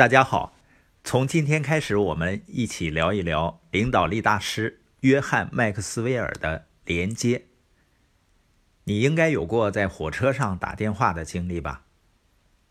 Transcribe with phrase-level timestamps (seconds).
[0.00, 0.54] 大家好，
[1.04, 7.48] 从今天开始，我们一起聊一聊领导力大师约翰·麦克斯韦尔的连接。
[8.84, 11.84] 你应该有过在火车上打电话的经历吧？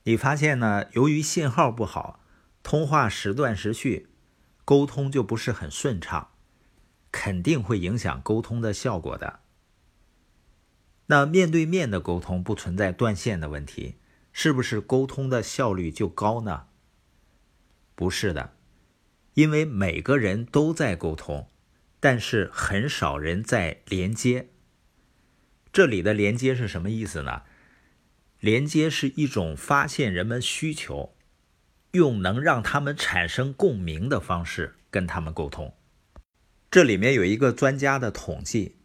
[0.05, 2.19] 你发现呢，由于信号不好，
[2.63, 4.07] 通话时断时续，
[4.65, 6.29] 沟通就不是很顺畅，
[7.11, 9.41] 肯定会影响沟通的效果的。
[11.05, 13.97] 那面对面的沟通不存在断线的问题，
[14.33, 16.65] 是不是沟通的效率就高呢？
[17.99, 18.53] 不是的，
[19.33, 21.49] 因为每个人都在沟通，
[21.99, 24.47] 但是很少人在连接。
[25.73, 27.41] 这里的连接是什么意思呢？
[28.39, 31.13] 连接是一种发现人们需求，
[31.91, 35.75] 用能让他们产生共鸣的方式跟他们沟通。
[36.71, 38.77] 这里面有一个专家的统计，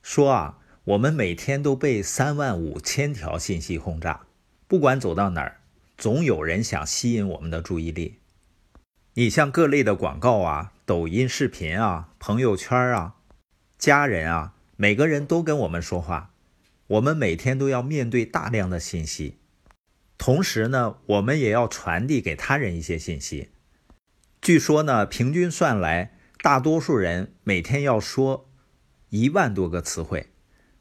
[0.00, 4.24] 说啊，我们每天都被三万五千条信息轰炸，
[4.66, 5.60] 不管走到哪儿，
[5.98, 8.20] 总有人想吸引我们的注意力。
[9.18, 13.16] 你像各类的广告啊、抖音视频啊、朋友圈啊、
[13.76, 16.30] 家人啊，每个人都跟我们说话，
[16.86, 19.38] 我们每天都要面对大量的信息，
[20.18, 23.48] 同时呢，我们也要传递给他人一些信息。
[24.40, 28.48] 据说呢，平均算来，大多数人每天要说
[29.08, 30.28] 一万多个词汇，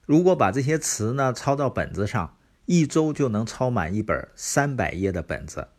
[0.06, 5.70] 如果把这些词呢抄到本子上，一周就能抄满一本三百页的本子。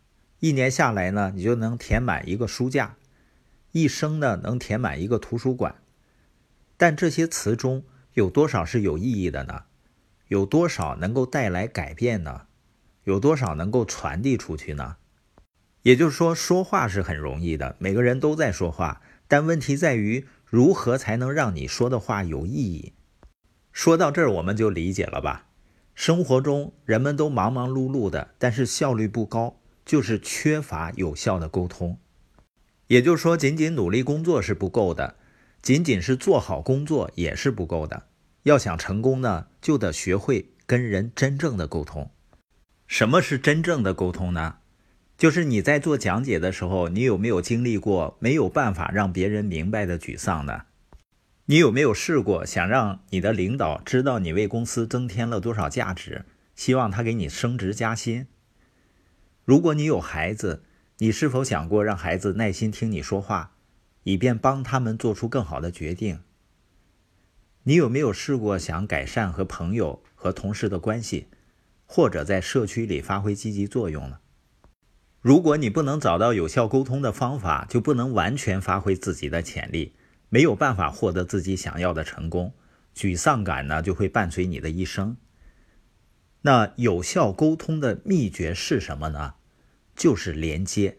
[0.41, 2.95] 一年下来呢，你就能填满一个书架；
[3.73, 5.75] 一生呢，能填满一个图书馆。
[6.77, 7.83] 但这些词中
[8.15, 9.65] 有多少是有意义的呢？
[10.29, 12.43] 有多少能够带来改变呢？
[13.03, 14.97] 有多少能够传递出去呢？
[15.83, 22.93] 也就是说，说话是很容易的，每个人都在说话，但问题在于如何才能让你说的话有意义。
[23.73, 25.47] 说到这儿，我们就理解了吧？
[25.95, 29.59] 生活中人们都忙忙碌碌的，但是效率不高。
[29.89, 31.99] 就是缺乏有效的沟通，
[32.89, 35.17] 也就是说，仅仅努力工作是不够的，
[35.63, 38.03] 仅仅是做好工作也是不够的。
[38.43, 42.11] 要想成功呢，就得学会跟人真正的沟通。
[42.87, 44.57] 什么是真正的沟通呢？
[45.17, 50.65] 就是你在做讲解的时候，你有没有经历过没有办法让别人明白的沮丧呢？
[51.47, 58.27] 你有没有试过想让你的领导知道你为公司增添了多少价值，希望他给你升职加薪？
[59.49, 60.63] 如果你有孩子，
[60.99, 63.55] 你是否想过让孩子耐心听你说话，
[64.03, 66.21] 以便帮他们做出更好的决定？
[67.63, 71.29] 你有没有试过想改善和朋友和同事的关系，
[71.87, 74.19] 或者在社区里发挥积极作用呢？
[75.23, 79.95] 如果你不能找到有效沟通的方法，就不能完全发挥自己的潜力，
[80.29, 82.53] 没有办法获得自己想要的成功，
[82.95, 85.17] 沮丧感呢就会伴随你的一生。
[86.43, 89.37] 那有效沟通的秘诀是什么呢？
[89.99, 90.97] 就是连接，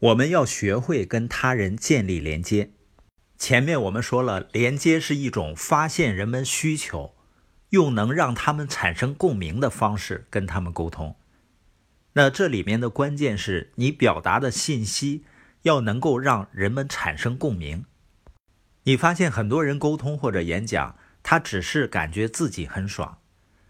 [0.00, 2.72] 我们要学会跟他人建立连接。
[3.38, 7.14] 前面我们说了，连接是一种发现人们需求，
[7.70, 11.14] 用能让他们产生共鸣的方式跟他们沟通。
[12.14, 15.24] 那这里面的关键是你表达的信息
[15.62, 17.84] 要能够让人们产生共鸣。
[18.82, 23.18] 你发现很多人沟通或者演讲，他只是感觉自己很爽，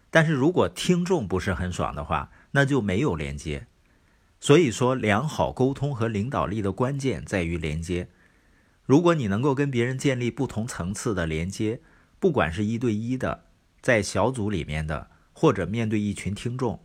[0.08, 3.66] 但是如果听众不是很爽的话，那就没有连接。
[4.41, 8.09] 所以说，良好沟通和领导力的关键在于连接。
[8.84, 11.81] 如果你能够跟别人建立不同层次的连接，
[12.21, 13.44] 不管是一对一的，
[13.81, 16.81] 在小组里面的，或者面对一群听众，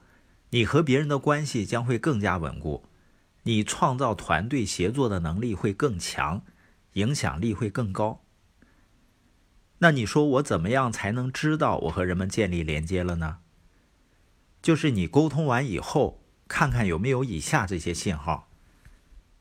[0.49, 2.85] 你和别人的关系将会更加稳固，
[3.43, 6.41] 你创造团队协作的能力会更强，
[6.93, 8.23] 影响力会更高。
[9.77, 13.37] 那你说我怎么样才能知道我和人们建立连接了呢？
[14.61, 16.22] 就是你沟通完以后。
[16.47, 18.49] 看看有没有以下这些信号，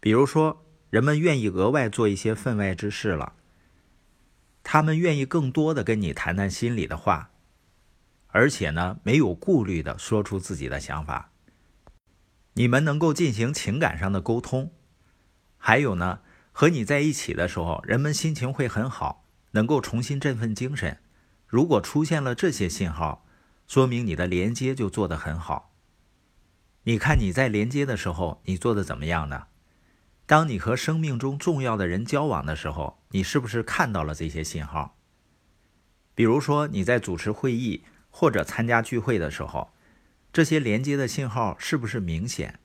[0.01, 3.35] 比如说，人们愿意额外做一些分外之事了，
[4.63, 7.31] 他们愿意更多的跟你谈谈心里的话，
[8.29, 11.31] 而且呢，没有顾虑的说出自己的想法，
[12.55, 14.73] 你们能够进行情感上的沟通，
[15.59, 16.21] 还有呢，
[16.53, 20.99] 和你在一起的时候，人们心情会很好，能够重新振奋精神。
[21.47, 23.27] 如果出现了这些信号，
[23.67, 25.72] 说明你的连接就做得很好。
[26.85, 29.45] 你看你在连接的时候，你做的怎么样呢？
[30.27, 34.97] 当你和生命中重要的人交往的时候，你是不是看到了这些信号？
[36.15, 39.71] 比如说你在主持会议或者参加聚会的时候，
[40.33, 42.59] 这些连接的信号是不是明显？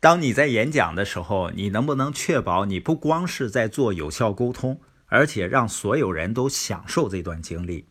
[0.00, 7.86] 当你在演讲的时候，你能不能确保你不光是在做有效沟通，而且让所有人都享受这段经历？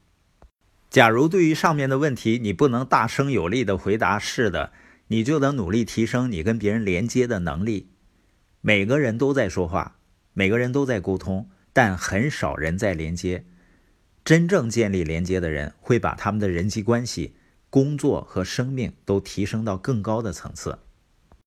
[0.90, 4.72] 假如对于上面的问题你不能大声有力的回答是的。
[5.08, 7.90] 你就得努力提升你跟别人连接的能力，
[8.62, 10.00] 每个人都在说话，
[10.34, 13.46] 每个人都在沟通，但很少人在连接。
[14.24, 17.36] 真正建立连接的人，会把他们的人际关系、
[17.70, 20.80] 工作和生命都提升到更高的层次。